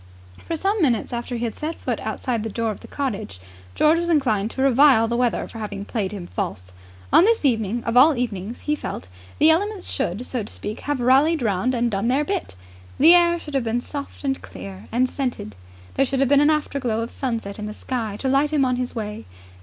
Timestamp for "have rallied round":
10.79-11.75